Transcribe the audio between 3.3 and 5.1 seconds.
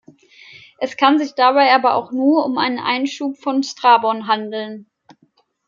von Strabon handeln.